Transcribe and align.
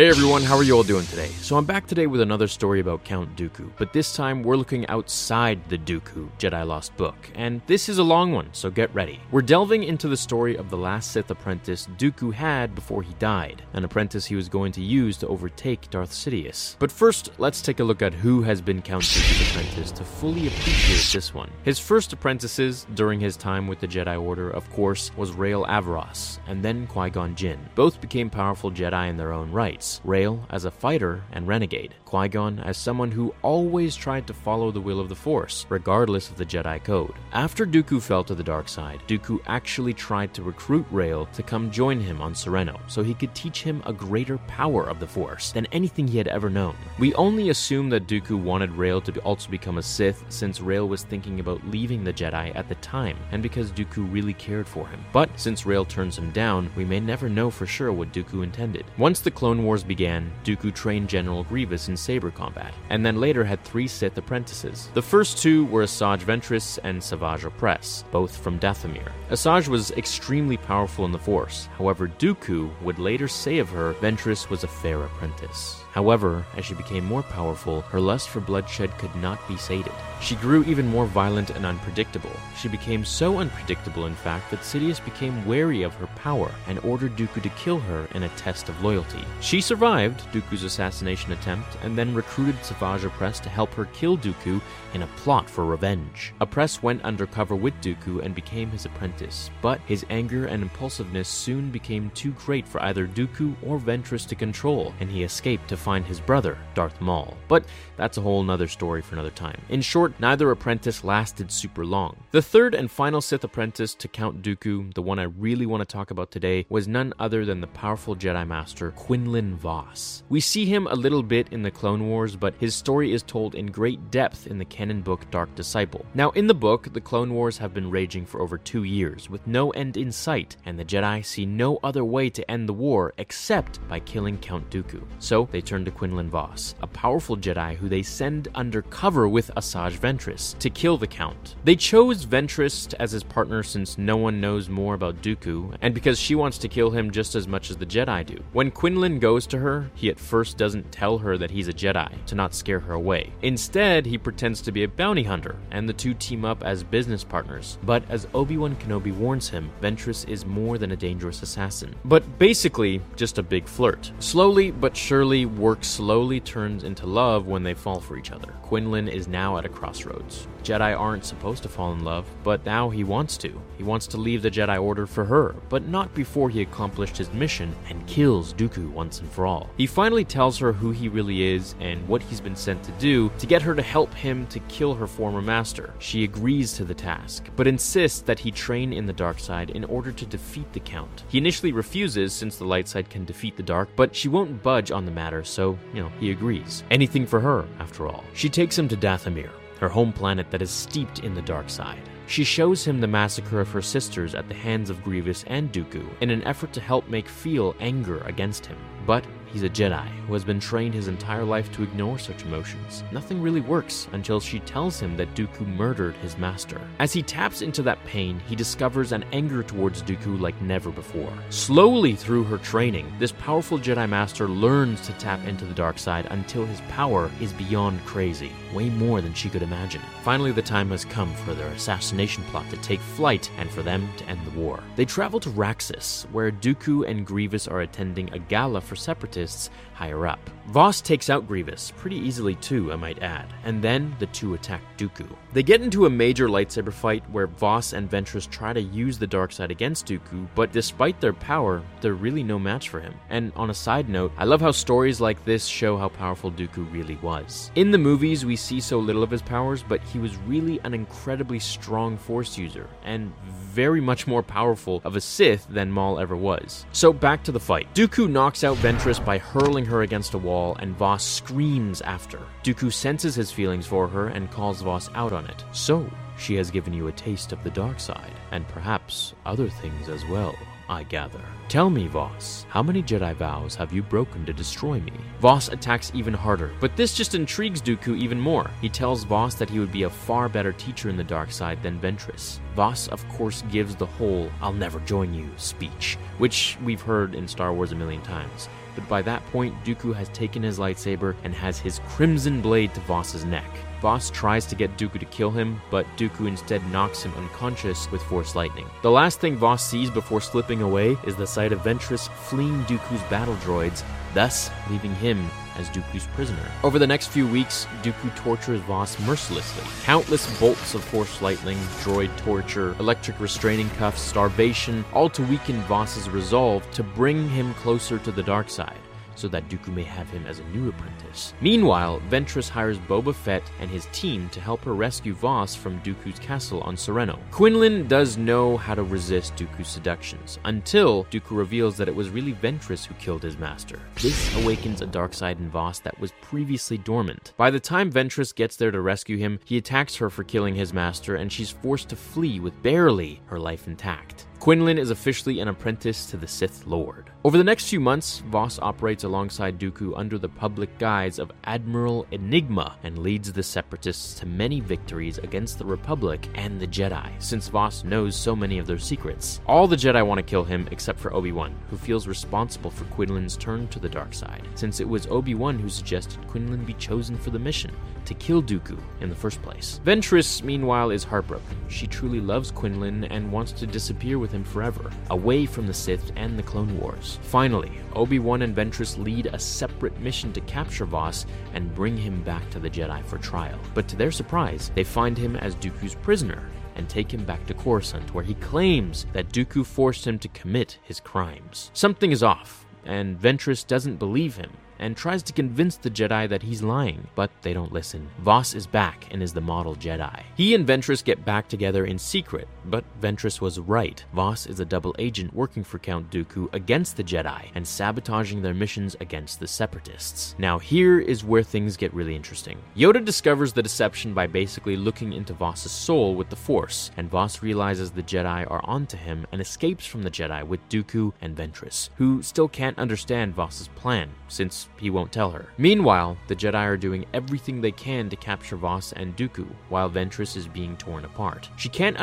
Hey 0.00 0.08
everyone, 0.08 0.42
how 0.42 0.56
are 0.56 0.62
you 0.62 0.74
all 0.74 0.82
doing 0.82 1.04
today? 1.04 1.28
So 1.42 1.58
I'm 1.58 1.66
back 1.66 1.86
today 1.86 2.06
with 2.06 2.22
another 2.22 2.48
story 2.48 2.80
about 2.80 3.04
Count 3.04 3.36
Dooku, 3.36 3.70
but 3.76 3.92
this 3.92 4.14
time 4.14 4.42
we're 4.42 4.56
looking 4.56 4.86
outside 4.86 5.60
the 5.68 5.76
Dooku 5.76 6.30
Jedi 6.38 6.66
Lost 6.66 6.96
book, 6.96 7.30
and 7.34 7.60
this 7.66 7.90
is 7.90 7.98
a 7.98 8.02
long 8.02 8.32
one, 8.32 8.48
so 8.52 8.70
get 8.70 8.94
ready. 8.94 9.20
We're 9.30 9.42
delving 9.42 9.84
into 9.84 10.08
the 10.08 10.16
story 10.16 10.56
of 10.56 10.70
the 10.70 10.78
last 10.78 11.10
Sith 11.10 11.30
apprentice 11.30 11.86
Dooku 11.98 12.32
had 12.32 12.74
before 12.74 13.02
he 13.02 13.12
died, 13.18 13.60
an 13.74 13.84
apprentice 13.84 14.24
he 14.24 14.36
was 14.36 14.48
going 14.48 14.72
to 14.72 14.80
use 14.80 15.18
to 15.18 15.28
overtake 15.28 15.90
Darth 15.90 16.12
Sidious. 16.12 16.76
But 16.78 16.90
first, 16.90 17.32
let's 17.36 17.60
take 17.60 17.80
a 17.80 17.84
look 17.84 18.00
at 18.00 18.14
who 18.14 18.40
has 18.40 18.62
been 18.62 18.80
Count 18.80 19.04
Dooku's 19.04 19.50
apprentice 19.50 19.92
to 19.92 20.04
fully 20.04 20.46
appreciate 20.46 21.12
this 21.12 21.34
one. 21.34 21.50
His 21.62 21.78
first 21.78 22.14
apprentices 22.14 22.86
during 22.94 23.20
his 23.20 23.36
time 23.36 23.68
with 23.68 23.80
the 23.80 23.88
Jedi 23.88 24.18
Order, 24.18 24.48
of 24.48 24.70
course, 24.70 25.10
was 25.18 25.32
Rael 25.32 25.66
Averross 25.66 26.38
and 26.46 26.62
then 26.62 26.86
Qui-Gon 26.86 27.34
Jinn. 27.34 27.60
Both 27.74 28.00
became 28.00 28.30
powerful 28.30 28.70
Jedi 28.70 29.10
in 29.10 29.18
their 29.18 29.34
own 29.34 29.52
right 29.52 29.80
rights 29.80 29.89
Rael 30.04 30.46
as 30.50 30.64
a 30.64 30.70
fighter 30.70 31.22
and 31.32 31.48
renegade, 31.48 31.94
Qui 32.10 32.26
Gon 32.26 32.58
as 32.58 32.76
someone 32.76 33.12
who 33.12 33.32
always 33.42 33.94
tried 33.94 34.26
to 34.26 34.34
follow 34.34 34.72
the 34.72 34.80
will 34.80 34.98
of 34.98 35.08
the 35.08 35.14
Force, 35.14 35.64
regardless 35.68 36.28
of 36.28 36.36
the 36.36 36.44
Jedi 36.44 36.82
Code. 36.82 37.14
After 37.32 37.64
Dooku 37.64 38.02
fell 38.02 38.24
to 38.24 38.34
the 38.34 38.42
dark 38.42 38.68
side, 38.68 39.00
Dooku 39.06 39.38
actually 39.46 39.94
tried 39.94 40.34
to 40.34 40.42
recruit 40.42 40.84
Rael 40.90 41.26
to 41.26 41.44
come 41.44 41.70
join 41.70 42.00
him 42.00 42.20
on 42.20 42.34
Serenno 42.34 42.80
so 42.88 43.04
he 43.04 43.14
could 43.14 43.32
teach 43.36 43.62
him 43.62 43.80
a 43.86 43.92
greater 43.92 44.38
power 44.38 44.88
of 44.90 44.98
the 44.98 45.06
Force 45.06 45.52
than 45.52 45.66
anything 45.66 46.08
he 46.08 46.18
had 46.18 46.26
ever 46.26 46.50
known. 46.50 46.74
We 46.98 47.14
only 47.14 47.50
assume 47.50 47.88
that 47.90 48.08
Dooku 48.08 48.42
wanted 48.42 48.72
Rael 48.72 49.00
to 49.02 49.20
also 49.20 49.48
become 49.48 49.78
a 49.78 49.82
Sith 49.82 50.24
since 50.30 50.60
Rael 50.60 50.88
was 50.88 51.04
thinking 51.04 51.38
about 51.38 51.64
leaving 51.68 52.02
the 52.02 52.12
Jedi 52.12 52.52
at 52.56 52.68
the 52.68 52.74
time 52.76 53.18
and 53.30 53.40
because 53.40 53.70
Dooku 53.70 54.12
really 54.12 54.34
cared 54.34 54.66
for 54.66 54.88
him. 54.88 55.04
But 55.12 55.30
since 55.38 55.64
Rael 55.64 55.84
turns 55.84 56.18
him 56.18 56.32
down, 56.32 56.72
we 56.74 56.84
may 56.84 56.98
never 56.98 57.28
know 57.28 57.50
for 57.50 57.66
sure 57.66 57.92
what 57.92 58.12
Dooku 58.12 58.42
intended. 58.42 58.84
Once 58.98 59.20
the 59.20 59.30
Clone 59.30 59.62
Wars 59.62 59.84
began, 59.84 60.32
Dooku 60.42 60.74
trained 60.74 61.08
General 61.08 61.44
Grievous 61.44 61.88
in 61.88 61.99
saber 62.00 62.30
combat, 62.30 62.72
and 62.88 63.04
then 63.04 63.20
later 63.20 63.44
had 63.44 63.62
three 63.62 63.86
Sith 63.86 64.16
apprentices. 64.16 64.88
The 64.94 65.02
first 65.02 65.38
two 65.38 65.66
were 65.66 65.84
Asajj 65.84 66.20
Ventress 66.20 66.78
and 66.82 67.02
Savage 67.02 67.44
Opress, 67.44 68.04
both 68.10 68.36
from 68.36 68.58
Dathomir. 68.58 69.12
Asajj 69.30 69.68
was 69.68 69.90
extremely 69.92 70.56
powerful 70.56 71.04
in 71.04 71.12
the 71.12 71.18
Force, 71.18 71.68
however, 71.76 72.08
Dooku 72.08 72.70
would 72.82 72.98
later 72.98 73.28
say 73.28 73.58
of 73.58 73.68
her, 73.68 73.94
Ventress 74.00 74.48
was 74.48 74.64
a 74.64 74.68
fair 74.68 75.02
apprentice. 75.04 75.80
However, 75.92 76.46
as 76.56 76.64
she 76.64 76.74
became 76.74 77.04
more 77.04 77.22
powerful, 77.22 77.80
her 77.82 78.00
lust 78.00 78.28
for 78.28 78.40
bloodshed 78.40 78.96
could 78.98 79.14
not 79.16 79.46
be 79.48 79.56
sated. 79.56 79.92
She 80.20 80.36
grew 80.36 80.62
even 80.64 80.86
more 80.86 81.06
violent 81.06 81.50
and 81.50 81.66
unpredictable. 81.66 82.30
She 82.56 82.68
became 82.68 83.04
so 83.04 83.38
unpredictable, 83.38 84.06
in 84.06 84.14
fact, 84.14 84.50
that 84.50 84.60
Sidious 84.60 85.04
became 85.04 85.44
wary 85.46 85.82
of 85.82 85.94
her 85.94 86.06
power 86.08 86.52
and 86.68 86.78
ordered 86.80 87.16
Dooku 87.16 87.42
to 87.42 87.48
kill 87.50 87.80
her 87.80 88.06
in 88.14 88.22
a 88.22 88.28
test 88.30 88.68
of 88.68 88.82
loyalty. 88.82 89.24
She 89.40 89.60
survived 89.60 90.20
Dooku's 90.32 90.62
assassination 90.62 91.32
attempt 91.32 91.76
and 91.82 91.89
then 91.96 92.14
recruited 92.14 92.62
Savage 92.64 93.04
Opress 93.04 93.40
to 93.42 93.48
help 93.48 93.72
her 93.74 93.86
kill 93.86 94.16
Dooku 94.16 94.60
in 94.94 95.02
a 95.02 95.06
plot 95.16 95.48
for 95.48 95.64
revenge. 95.64 96.32
Opress 96.40 96.82
went 96.82 97.02
undercover 97.02 97.56
with 97.56 97.74
Dooku 97.80 98.22
and 98.22 98.34
became 98.34 98.70
his 98.70 98.86
apprentice, 98.86 99.50
but 99.62 99.80
his 99.86 100.04
anger 100.10 100.46
and 100.46 100.62
impulsiveness 100.62 101.28
soon 101.28 101.70
became 101.70 102.10
too 102.10 102.32
great 102.32 102.66
for 102.66 102.82
either 102.82 103.06
Dooku 103.06 103.54
or 103.64 103.78
Ventress 103.78 104.26
to 104.28 104.34
control, 104.34 104.94
and 105.00 105.10
he 105.10 105.22
escaped 105.22 105.68
to 105.68 105.76
find 105.76 106.04
his 106.04 106.20
brother, 106.20 106.58
Darth 106.74 107.00
Maul. 107.00 107.36
But 107.48 107.64
that's 107.96 108.18
a 108.18 108.20
whole 108.20 108.42
nother 108.42 108.68
story 108.68 109.02
for 109.02 109.14
another 109.14 109.30
time. 109.30 109.60
In 109.68 109.80
short, 109.80 110.18
neither 110.20 110.50
apprentice 110.50 111.04
lasted 111.04 111.50
super 111.52 111.84
long. 111.84 112.16
The 112.30 112.42
third 112.42 112.74
and 112.74 112.90
final 112.90 113.20
Sith 113.20 113.44
apprentice 113.44 113.94
to 113.94 114.08
Count 114.08 114.42
Dooku, 114.42 114.94
the 114.94 115.02
one 115.02 115.18
I 115.18 115.24
really 115.24 115.66
want 115.66 115.80
to 115.80 115.92
talk 115.92 116.10
about 116.10 116.30
today, 116.30 116.66
was 116.68 116.88
none 116.88 117.12
other 117.18 117.44
than 117.44 117.60
the 117.60 117.66
powerful 117.66 118.16
Jedi 118.16 118.46
Master 118.46 118.90
Quinlan 118.92 119.56
Vos. 119.56 120.22
We 120.28 120.40
see 120.40 120.66
him 120.66 120.86
a 120.86 120.94
little 120.94 121.22
bit 121.22 121.48
in 121.50 121.62
the 121.62 121.70
Clone 121.80 122.08
Wars, 122.08 122.36
but 122.36 122.52
his 122.60 122.74
story 122.74 123.10
is 123.10 123.22
told 123.22 123.54
in 123.54 123.64
great 123.64 124.10
depth 124.10 124.46
in 124.46 124.58
the 124.58 124.66
canon 124.66 125.00
book 125.00 125.22
Dark 125.30 125.54
Disciple. 125.54 126.04
Now, 126.12 126.28
in 126.32 126.46
the 126.46 126.52
book, 126.52 126.92
the 126.92 127.00
Clone 127.00 127.32
Wars 127.32 127.56
have 127.56 127.72
been 127.72 127.90
raging 127.90 128.26
for 128.26 128.42
over 128.42 128.58
two 128.58 128.82
years, 128.82 129.30
with 129.30 129.46
no 129.46 129.70
end 129.70 129.96
in 129.96 130.12
sight, 130.12 130.58
and 130.66 130.78
the 130.78 130.84
Jedi 130.84 131.24
see 131.24 131.46
no 131.46 131.78
other 131.82 132.04
way 132.04 132.28
to 132.28 132.50
end 132.50 132.68
the 132.68 132.74
war 132.74 133.14
except 133.16 133.80
by 133.88 133.98
killing 133.98 134.36
Count 134.36 134.68
Dooku. 134.68 135.02
So 135.20 135.48
they 135.52 135.62
turn 135.62 135.86
to 135.86 135.90
Quinlan 135.90 136.28
Vos, 136.28 136.74
a 136.82 136.86
powerful 136.86 137.34
Jedi 137.34 137.76
who 137.76 137.88
they 137.88 138.02
send 138.02 138.48
undercover 138.54 139.26
with 139.26 139.50
Asajj 139.56 139.96
Ventress 139.96 140.58
to 140.58 140.68
kill 140.68 140.98
the 140.98 141.06
Count. 141.06 141.56
They 141.64 141.76
chose 141.76 142.26
Ventress 142.26 142.92
as 143.00 143.12
his 143.12 143.24
partner 143.24 143.62
since 143.62 143.96
no 143.96 144.18
one 144.18 144.38
knows 144.38 144.68
more 144.68 144.92
about 144.92 145.22
Dooku, 145.22 145.74
and 145.80 145.94
because 145.94 146.18
she 146.18 146.34
wants 146.34 146.58
to 146.58 146.68
kill 146.68 146.90
him 146.90 147.10
just 147.10 147.34
as 147.34 147.48
much 147.48 147.70
as 147.70 147.78
the 147.78 147.86
Jedi 147.86 148.26
do. 148.26 148.36
When 148.52 148.70
Quinlan 148.70 149.18
goes 149.18 149.46
to 149.46 149.58
her, 149.60 149.90
he 149.94 150.10
at 150.10 150.20
first 150.20 150.58
doesn't 150.58 150.92
tell 150.92 151.16
her 151.16 151.38
that 151.38 151.50
he's 151.50 151.69
a 151.70 151.72
Jedi 151.72 152.12
to 152.26 152.34
not 152.34 152.54
scare 152.54 152.80
her 152.80 152.92
away. 152.92 153.32
Instead, 153.40 154.04
he 154.04 154.18
pretends 154.18 154.60
to 154.62 154.72
be 154.72 154.84
a 154.84 154.88
bounty 154.88 155.22
hunter, 155.22 155.56
and 155.70 155.88
the 155.88 155.94
two 155.94 156.12
team 156.12 156.44
up 156.44 156.62
as 156.62 156.84
business 156.84 157.24
partners. 157.24 157.78
But 157.84 158.02
as 158.10 158.28
Obi 158.34 158.58
Wan 158.58 158.76
Kenobi 158.76 159.14
warns 159.14 159.48
him, 159.48 159.70
Ventress 159.80 160.28
is 160.28 160.44
more 160.44 160.76
than 160.76 160.92
a 160.92 160.96
dangerous 160.96 161.42
assassin, 161.42 161.94
but 162.04 162.38
basically 162.38 163.00
just 163.16 163.38
a 163.38 163.42
big 163.42 163.66
flirt. 163.66 164.12
Slowly 164.18 164.70
but 164.70 164.96
surely, 164.96 165.46
work 165.46 165.84
slowly 165.84 166.40
turns 166.40 166.84
into 166.84 167.06
love 167.06 167.46
when 167.46 167.62
they 167.62 167.74
fall 167.74 168.00
for 168.00 168.18
each 168.18 168.32
other. 168.32 168.52
Quinlan 168.62 169.08
is 169.08 169.28
now 169.28 169.56
at 169.56 169.64
a 169.64 169.68
crossroads. 169.68 170.46
Jedi 170.62 170.98
aren't 170.98 171.24
supposed 171.24 171.62
to 171.62 171.68
fall 171.68 171.92
in 171.92 172.04
love, 172.04 172.26
but 172.42 172.64
now 172.64 172.88
he 172.88 173.04
wants 173.04 173.36
to. 173.38 173.60
He 173.76 173.84
wants 173.84 174.06
to 174.08 174.16
leave 174.16 174.42
the 174.42 174.50
Jedi 174.50 174.80
Order 174.80 175.06
for 175.06 175.24
her, 175.24 175.54
but 175.68 175.88
not 175.88 176.14
before 176.14 176.50
he 176.50 176.62
accomplished 176.62 177.16
his 177.16 177.32
mission 177.32 177.74
and 177.88 178.06
kills 178.06 178.52
Dooku 178.54 178.90
once 178.90 179.20
and 179.20 179.30
for 179.30 179.46
all. 179.46 179.70
He 179.76 179.86
finally 179.86 180.24
tells 180.24 180.58
her 180.58 180.72
who 180.72 180.90
he 180.90 181.08
really 181.08 181.42
is 181.42 181.74
and 181.80 182.06
what 182.06 182.22
he's 182.22 182.40
been 182.40 182.56
sent 182.56 182.82
to 182.84 182.92
do 182.92 183.30
to 183.38 183.46
get 183.46 183.62
her 183.62 183.74
to 183.74 183.82
help 183.82 184.12
him 184.14 184.46
to 184.48 184.60
kill 184.60 184.94
her 184.94 185.06
former 185.06 185.42
master. 185.42 185.94
She 185.98 186.24
agrees 186.24 186.72
to 186.74 186.84
the 186.84 186.94
task, 186.94 187.48
but 187.56 187.66
insists 187.66 188.20
that 188.22 188.38
he 188.38 188.50
train 188.50 188.92
in 188.92 189.06
the 189.06 189.12
dark 189.12 189.38
side 189.38 189.70
in 189.70 189.84
order 189.84 190.12
to 190.12 190.26
defeat 190.26 190.72
the 190.72 190.80
Count. 190.80 191.24
He 191.28 191.38
initially 191.38 191.72
refuses 191.72 192.32
since 192.32 192.56
the 192.56 192.64
light 192.64 192.88
side 192.88 193.10
can 193.10 193.24
defeat 193.24 193.56
the 193.56 193.62
dark, 193.62 193.88
but 193.96 194.14
she 194.14 194.28
won't 194.28 194.62
budge 194.62 194.90
on 194.90 195.04
the 195.04 195.10
matter, 195.10 195.44
so, 195.44 195.78
you 195.94 196.02
know, 196.02 196.10
he 196.20 196.30
agrees. 196.30 196.84
Anything 196.90 197.26
for 197.26 197.40
her, 197.40 197.66
after 197.78 198.06
all. 198.06 198.24
She 198.34 198.48
takes 198.48 198.78
him 198.78 198.88
to 198.88 198.96
Dathomir, 198.96 199.50
her 199.80 199.88
home 199.88 200.12
planet 200.12 200.50
that 200.50 200.62
is 200.62 200.70
steeped 200.70 201.20
in 201.20 201.34
the 201.34 201.42
dark 201.42 201.68
side. 201.68 202.08
She 202.26 202.44
shows 202.44 202.84
him 202.84 203.00
the 203.00 203.08
massacre 203.08 203.60
of 203.60 203.70
her 203.70 203.82
sisters 203.82 204.34
at 204.34 204.46
the 204.46 204.54
hands 204.54 204.90
of 204.90 205.02
Grievous 205.02 205.42
and 205.48 205.72
Dooku 205.72 206.08
in 206.20 206.30
an 206.30 206.44
effort 206.44 206.72
to 206.74 206.80
help 206.80 207.08
make 207.08 207.28
feel 207.28 207.74
anger 207.80 208.18
against 208.20 208.66
him. 208.66 208.76
But 209.04 209.24
He's 209.52 209.64
a 209.64 209.68
Jedi 209.68 210.06
who 210.26 210.32
has 210.34 210.44
been 210.44 210.60
trained 210.60 210.94
his 210.94 211.08
entire 211.08 211.44
life 211.44 211.72
to 211.72 211.82
ignore 211.82 212.18
such 212.18 212.44
emotions. 212.44 213.02
Nothing 213.10 213.42
really 213.42 213.60
works 213.60 214.06
until 214.12 214.38
she 214.38 214.60
tells 214.60 215.00
him 215.00 215.16
that 215.16 215.34
Dooku 215.34 215.66
murdered 215.66 216.14
his 216.16 216.38
master. 216.38 216.80
As 217.00 217.12
he 217.12 217.22
taps 217.22 217.60
into 217.60 217.82
that 217.82 218.02
pain, 218.04 218.40
he 218.46 218.54
discovers 218.54 219.10
an 219.10 219.24
anger 219.32 219.64
towards 219.64 220.02
Dooku 220.02 220.40
like 220.40 220.60
never 220.62 220.90
before. 220.90 221.32
Slowly 221.48 222.14
through 222.14 222.44
her 222.44 222.58
training, 222.58 223.12
this 223.18 223.32
powerful 223.32 223.78
Jedi 223.78 224.08
Master 224.08 224.48
learns 224.48 225.00
to 225.06 225.12
tap 225.14 225.44
into 225.46 225.64
the 225.64 225.74
dark 225.74 225.98
side 225.98 226.26
until 226.30 226.64
his 226.64 226.80
power 226.82 227.28
is 227.40 227.52
beyond 227.52 228.04
crazy, 228.06 228.52
way 228.72 228.88
more 228.88 229.20
than 229.20 229.34
she 229.34 229.48
could 229.48 229.62
imagine. 229.62 230.02
Finally, 230.22 230.52
the 230.52 230.62
time 230.62 230.90
has 230.90 231.04
come 231.04 231.34
for 231.34 231.54
their 231.54 231.68
assassination 231.68 232.44
plot 232.44 232.68
to 232.70 232.76
take 232.76 233.00
flight 233.00 233.50
and 233.58 233.68
for 233.70 233.82
them 233.82 234.08
to 234.16 234.24
end 234.26 234.40
the 234.46 234.58
war. 234.58 234.80
They 234.94 235.04
travel 235.04 235.40
to 235.40 235.50
Raxus, 235.50 236.30
where 236.30 236.52
Dooku 236.52 237.08
and 237.08 237.26
Grievous 237.26 237.66
are 237.66 237.80
attending 237.80 238.32
a 238.32 238.38
gala 238.38 238.80
for 238.80 238.94
separatists 238.94 239.39
scientists 239.46 239.70
higher 240.00 240.26
up. 240.26 240.40
Vos 240.68 241.00
takes 241.00 241.28
out 241.28 241.48
Grievous, 241.48 241.92
pretty 241.96 242.16
easily 242.16 242.54
too, 242.54 242.92
I 242.92 242.96
might 242.96 243.20
add, 243.22 243.52
and 243.64 243.82
then 243.82 244.14
the 244.20 244.26
two 244.26 244.54
attack 244.54 244.80
Dooku. 244.96 245.26
They 245.52 245.64
get 245.64 245.82
into 245.82 246.06
a 246.06 246.10
major 246.10 246.48
lightsaber 246.48 246.92
fight 246.92 247.28
where 247.28 247.48
Vos 247.48 247.92
and 247.92 248.08
Ventress 248.08 248.48
try 248.48 248.72
to 248.72 248.80
use 248.80 249.18
the 249.18 249.26
dark 249.26 249.50
side 249.50 249.72
against 249.72 250.06
Dooku, 250.06 250.46
but 250.54 250.70
despite 250.70 251.20
their 251.20 251.32
power, 251.32 251.82
they're 252.00 252.14
really 252.14 252.44
no 252.44 252.56
match 252.56 252.88
for 252.88 253.00
him. 253.00 253.14
And 253.30 253.52
on 253.56 253.70
a 253.70 253.74
side 253.74 254.08
note, 254.08 254.30
I 254.38 254.44
love 254.44 254.60
how 254.60 254.70
stories 254.70 255.20
like 255.20 255.44
this 255.44 255.66
show 255.66 255.96
how 255.96 256.08
powerful 256.08 256.52
Dooku 256.52 256.90
really 256.92 257.16
was. 257.16 257.72
In 257.74 257.90
the 257.90 257.98
movies, 257.98 258.46
we 258.46 258.54
see 258.54 258.80
so 258.80 259.00
little 259.00 259.24
of 259.24 259.30
his 259.30 259.42
powers, 259.42 259.82
but 259.82 260.00
he 260.04 260.20
was 260.20 260.36
really 260.36 260.78
an 260.84 260.94
incredibly 260.94 261.58
strong 261.58 262.16
Force 262.16 262.56
user, 262.56 262.88
and 263.02 263.32
very 263.44 264.00
much 264.00 264.28
more 264.28 264.42
powerful 264.42 265.00
of 265.04 265.16
a 265.16 265.20
Sith 265.20 265.66
than 265.68 265.90
Maul 265.90 266.20
ever 266.20 266.36
was. 266.36 266.86
So 266.92 267.12
back 267.12 267.42
to 267.44 267.52
the 267.52 267.58
fight. 267.58 267.92
Dooku 267.94 268.30
knocks 268.30 268.62
out 268.62 268.76
Ventress 268.76 269.24
by 269.24 269.38
hurling 269.38 269.84
her 269.86 269.89
against 269.98 270.34
a 270.34 270.38
wall, 270.38 270.76
and 270.80 270.96
Vos 270.96 271.24
screams 271.24 272.00
after. 272.02 272.40
Dooku 272.62 272.92
senses 272.92 273.34
his 273.34 273.50
feelings 273.50 273.86
for 273.86 274.08
her 274.08 274.28
and 274.28 274.50
calls 274.50 274.82
Vos 274.82 275.10
out 275.14 275.32
on 275.32 275.46
it. 275.46 275.64
So, 275.72 276.08
she 276.38 276.54
has 276.54 276.70
given 276.70 276.92
you 276.92 277.08
a 277.08 277.12
taste 277.12 277.52
of 277.52 277.62
the 277.62 277.70
dark 277.70 278.00
side, 278.00 278.32
and 278.52 278.66
perhaps 278.68 279.34
other 279.44 279.68
things 279.68 280.08
as 280.08 280.24
well. 280.26 280.54
I 280.90 281.04
gather. 281.04 281.40
Tell 281.68 281.88
me, 281.88 282.08
Vos, 282.08 282.66
how 282.68 282.82
many 282.82 283.00
Jedi 283.00 283.32
vows 283.36 283.76
have 283.76 283.92
you 283.92 284.02
broken 284.02 284.44
to 284.44 284.52
destroy 284.52 284.98
me? 284.98 285.12
Vos 285.38 285.68
attacks 285.68 286.10
even 286.14 286.34
harder, 286.34 286.72
but 286.80 286.96
this 286.96 287.14
just 287.14 287.36
intrigues 287.36 287.80
Dooku 287.80 288.18
even 288.18 288.40
more. 288.40 288.68
He 288.80 288.88
tells 288.88 289.22
Vos 289.22 289.54
that 289.54 289.70
he 289.70 289.78
would 289.78 289.92
be 289.92 290.02
a 290.02 290.10
far 290.10 290.48
better 290.48 290.72
teacher 290.72 291.08
in 291.08 291.16
the 291.16 291.22
dark 291.22 291.52
side 291.52 291.80
than 291.80 292.00
Ventress. 292.00 292.58
Vos, 292.74 293.06
of 293.06 293.26
course, 293.28 293.62
gives 293.70 293.94
the 293.94 294.06
whole 294.06 294.50
I'll 294.60 294.72
never 294.72 294.98
join 295.00 295.32
you 295.32 295.48
speech, 295.56 296.18
which 296.38 296.76
we've 296.82 297.00
heard 297.00 297.36
in 297.36 297.46
Star 297.46 297.72
Wars 297.72 297.92
a 297.92 297.94
million 297.94 298.22
times. 298.22 298.68
But 299.00 299.08
by 299.08 299.22
that 299.22 299.44
point, 299.46 299.74
Dooku 299.84 300.14
has 300.14 300.28
taken 300.30 300.62
his 300.62 300.78
lightsaber 300.78 301.34
and 301.44 301.54
has 301.54 301.78
his 301.78 302.00
crimson 302.10 302.60
blade 302.60 302.94
to 302.94 303.00
Vos's 303.00 303.44
neck. 303.44 303.68
Vos 304.00 304.30
tries 304.30 304.64
to 304.66 304.74
get 304.74 304.96
Dooku 304.96 305.20
to 305.20 305.26
kill 305.26 305.50
him, 305.50 305.80
but 305.90 306.06
Dooku 306.16 306.48
instead 306.48 306.84
knocks 306.90 307.22
him 307.22 307.34
unconscious 307.36 308.10
with 308.10 308.22
Force 308.22 308.54
Lightning. 308.54 308.88
The 309.02 309.10
last 309.10 309.40
thing 309.40 309.56
Vos 309.56 309.84
sees 309.84 310.10
before 310.10 310.40
slipping 310.40 310.80
away 310.80 311.18
is 311.24 311.36
the 311.36 311.46
sight 311.46 311.72
of 311.72 311.80
Ventress 311.80 312.28
fleeing 312.28 312.82
Dooku's 312.84 313.22
battle 313.30 313.56
droids, 313.56 314.02
thus 314.32 314.70
leaving 314.90 315.14
him 315.16 315.50
as 315.80 315.88
Dooku's 315.88 316.26
prisoner. 316.28 316.64
Over 316.84 317.00
the 317.00 317.06
next 317.06 317.28
few 317.28 317.46
weeks, 317.46 317.86
Dooku 318.02 318.34
tortures 318.36 318.80
Vos 318.82 319.18
mercilessly. 319.20 319.84
Countless 320.04 320.46
bolts 320.60 320.94
of 320.94 321.02
Force 321.02 321.42
Lightning, 321.42 321.78
droid 322.04 322.36
torture, 322.36 322.94
electric 323.00 323.40
restraining 323.40 323.90
cuffs, 323.90 324.20
starvation, 324.20 325.04
all 325.12 325.30
to 325.30 325.42
weaken 325.42 325.80
Vos's 325.82 326.28
resolve 326.30 326.88
to 326.92 327.02
bring 327.02 327.48
him 327.48 327.74
closer 327.74 328.18
to 328.20 328.30
the 328.30 328.42
dark 328.42 328.70
side 328.70 328.98
so 329.40 329.48
that 329.48 329.68
Dooku 329.68 329.92
may 329.92 330.02
have 330.02 330.28
him 330.30 330.46
as 330.46 330.58
a 330.58 330.64
new 330.64 330.88
apprentice. 330.88 331.54
Meanwhile, 331.60 332.20
Ventress 332.28 332.68
hires 332.68 332.98
Boba 332.98 333.34
Fett 333.34 333.62
and 333.80 333.90
his 333.90 334.06
team 334.12 334.48
to 334.50 334.60
help 334.60 334.84
her 334.84 334.94
rescue 334.94 335.34
Vos 335.34 335.74
from 335.74 336.00
Dooku's 336.00 336.38
castle 336.38 336.82
on 336.82 336.96
Serenno. 336.96 337.38
Quinlan 337.50 338.06
does 338.06 338.36
know 338.36 338.76
how 338.76 338.94
to 338.94 339.02
resist 339.02 339.56
Dooku's 339.56 339.88
seductions, 339.88 340.58
until 340.64 341.24
Dooku 341.24 341.56
reveals 341.56 341.96
that 341.96 342.08
it 342.08 342.14
was 342.14 342.28
really 342.28 342.52
Ventress 342.52 343.06
who 343.06 343.14
killed 343.14 343.42
his 343.42 343.56
master. 343.56 343.98
This 344.16 344.54
awakens 344.56 345.00
a 345.00 345.06
dark 345.06 345.32
side 345.32 345.58
in 345.58 345.70
Vos 345.70 346.00
that 346.00 346.18
was 346.20 346.32
previously 346.42 346.98
dormant. 346.98 347.54
By 347.56 347.70
the 347.70 347.80
time 347.80 348.12
Ventress 348.12 348.54
gets 348.54 348.76
there 348.76 348.90
to 348.90 349.00
rescue 349.00 349.36
him, 349.36 349.58
he 349.64 349.78
attacks 349.78 350.16
her 350.16 350.28
for 350.28 350.44
killing 350.44 350.74
his 350.74 350.92
master, 350.92 351.36
and 351.36 351.50
she's 351.50 351.70
forced 351.70 352.08
to 352.10 352.16
flee 352.16 352.60
with 352.60 352.82
barely 352.82 353.40
her 353.46 353.58
life 353.58 353.86
intact. 353.86 354.46
Quinlan 354.60 354.98
is 354.98 355.10
officially 355.10 355.60
an 355.60 355.68
apprentice 355.68 356.26
to 356.26 356.36
the 356.36 356.46
Sith 356.46 356.86
Lord. 356.86 357.30
Over 357.42 357.56
the 357.56 357.64
next 357.64 357.88
few 357.88 358.00
months, 358.00 358.40
Vos 358.50 358.78
operates 358.80 359.24
alongside 359.24 359.78
Dooku 359.78 360.12
under 360.14 360.36
the 360.36 360.50
public 360.50 360.98
guise 360.98 361.38
of 361.38 361.50
Admiral 361.64 362.26
Enigma 362.32 362.98
and 363.02 363.16
leads 363.16 363.50
the 363.50 363.62
Separatists 363.62 364.38
to 364.40 364.46
many 364.46 364.80
victories 364.80 365.38
against 365.38 365.78
the 365.78 365.86
Republic 365.86 366.50
and 366.54 366.78
the 366.78 366.86
Jedi, 366.86 367.30
since 367.38 367.68
Vos 367.68 368.04
knows 368.04 368.36
so 368.36 368.54
many 368.54 368.78
of 368.78 368.86
their 368.86 368.98
secrets. 368.98 369.62
All 369.66 369.88
the 369.88 369.96
Jedi 369.96 370.26
want 370.26 370.36
to 370.36 370.42
kill 370.42 370.64
him 370.64 370.86
except 370.90 371.18
for 371.18 371.32
Obi 371.32 371.50
Wan, 371.50 371.74
who 371.88 371.96
feels 371.96 372.28
responsible 372.28 372.90
for 372.90 373.04
Quinlan's 373.04 373.56
turn 373.56 373.88
to 373.88 373.98
the 373.98 374.06
dark 374.06 374.34
side, 374.34 374.68
since 374.74 375.00
it 375.00 375.08
was 375.08 375.26
Obi 375.28 375.54
Wan 375.54 375.78
who 375.78 375.88
suggested 375.88 376.46
Quinlan 376.46 376.84
be 376.84 376.92
chosen 376.92 377.38
for 377.38 377.48
the 377.48 377.58
mission 377.58 377.90
to 378.26 378.34
kill 378.34 378.62
Dooku 378.62 378.98
in 379.22 379.30
the 379.30 379.34
first 379.34 379.62
place. 379.62 379.98
Ventress, 380.04 380.62
meanwhile, 380.62 381.10
is 381.10 381.24
heartbroken. 381.24 381.74
She 381.88 382.06
truly 382.06 382.40
loves 382.40 382.70
Quinlan 382.70 383.24
and 383.24 383.50
wants 383.50 383.72
to 383.72 383.86
disappear 383.86 384.38
with 384.38 384.52
him 384.52 384.62
forever, 384.62 385.10
away 385.30 385.64
from 385.64 385.86
the 385.86 385.94
Sith 385.94 386.32
and 386.36 386.58
the 386.58 386.62
Clone 386.62 387.00
Wars. 387.00 387.29
Finally, 387.42 387.92
Obi-Wan 388.14 388.62
and 388.62 388.74
Ventress 388.74 389.22
lead 389.22 389.46
a 389.46 389.58
separate 389.58 390.18
mission 390.20 390.52
to 390.52 390.60
capture 390.62 391.04
Vos 391.04 391.46
and 391.74 391.94
bring 391.94 392.16
him 392.16 392.42
back 392.42 392.68
to 392.70 392.78
the 392.78 392.90
Jedi 392.90 393.24
for 393.24 393.38
trial. 393.38 393.78
But 393.94 394.08
to 394.08 394.16
their 394.16 394.30
surprise, 394.30 394.90
they 394.94 395.04
find 395.04 395.36
him 395.36 395.56
as 395.56 395.76
Dooku's 395.76 396.14
prisoner 396.14 396.68
and 396.96 397.08
take 397.08 397.32
him 397.32 397.44
back 397.44 397.64
to 397.66 397.74
Coruscant, 397.74 398.34
where 398.34 398.44
he 398.44 398.54
claims 398.54 399.26
that 399.32 399.50
Dooku 399.50 399.86
forced 399.86 400.26
him 400.26 400.38
to 400.40 400.48
commit 400.48 400.98
his 401.02 401.20
crimes. 401.20 401.90
Something 401.94 402.32
is 402.32 402.42
off, 402.42 402.84
and 403.04 403.40
Ventress 403.40 403.86
doesn't 403.86 404.16
believe 404.16 404.56
him 404.56 404.70
and 405.00 405.16
tries 405.16 405.42
to 405.42 405.52
convince 405.54 405.96
the 405.96 406.10
Jedi 406.10 406.46
that 406.48 406.62
he's 406.62 406.82
lying, 406.82 407.26
but 407.34 407.50
they 407.62 407.72
don't 407.72 407.92
listen. 407.92 408.28
Vos 408.40 408.74
is 408.74 408.86
back 408.86 409.26
and 409.30 409.42
is 409.42 409.54
the 409.54 409.60
model 409.60 409.96
Jedi. 409.96 410.42
He 410.56 410.74
and 410.74 410.86
Ventress 410.86 411.24
get 411.24 411.42
back 411.42 411.68
together 411.68 412.04
in 412.04 412.18
secret, 412.18 412.68
but 412.84 413.04
Ventress 413.20 413.60
was 413.60 413.78
right. 413.78 414.24
Vos 414.32 414.66
is 414.66 414.80
a 414.80 414.84
double 414.84 415.14
agent 415.18 415.54
working 415.54 415.84
for 415.84 415.98
Count 415.98 416.30
Dooku 416.30 416.72
against 416.72 417.16
the 417.16 417.24
Jedi 417.24 417.70
and 417.74 417.86
sabotaging 417.86 418.62
their 418.62 418.74
missions 418.74 419.16
against 419.20 419.60
the 419.60 419.66
Separatists. 419.66 420.54
Now, 420.58 420.78
here 420.78 421.20
is 421.20 421.44
where 421.44 421.62
things 421.62 421.96
get 421.96 422.14
really 422.14 422.34
interesting. 422.34 422.78
Yoda 422.96 423.24
discovers 423.24 423.72
the 423.72 423.82
deception 423.82 424.34
by 424.34 424.46
basically 424.46 424.96
looking 424.96 425.32
into 425.32 425.52
Vos's 425.52 425.92
soul 425.92 426.34
with 426.34 426.48
the 426.48 426.56
Force, 426.56 427.10
and 427.16 427.30
Vos 427.30 427.62
realizes 427.62 428.10
the 428.10 428.22
Jedi 428.22 428.70
are 428.70 428.84
onto 428.84 429.16
him 429.16 429.46
and 429.52 429.60
escapes 429.60 430.06
from 430.06 430.22
the 430.22 430.30
Jedi 430.30 430.66
with 430.66 430.86
Dooku 430.88 431.32
and 431.40 431.56
Ventress, 431.56 432.10
who 432.16 432.42
still 432.42 432.68
can't 432.68 432.98
understand 432.98 433.54
Vos's 433.54 433.88
plan, 433.88 434.30
since 434.48 434.88
he 434.98 435.10
won't 435.10 435.32
tell 435.32 435.50
her. 435.50 435.66
Meanwhile, 435.78 436.36
the 436.48 436.56
Jedi 436.56 436.84
are 436.84 436.96
doing 436.96 437.26
everything 437.34 437.80
they 437.80 437.92
can 437.92 438.28
to 438.30 438.36
capture 438.36 438.76
Vos 438.76 439.12
and 439.12 439.36
Dooku, 439.36 439.66
while 439.88 440.10
Ventress 440.10 440.56
is 440.56 440.66
being 440.66 440.96
torn 440.96 441.24
apart. 441.24 441.68
She 441.76 441.88
can't 441.88 442.16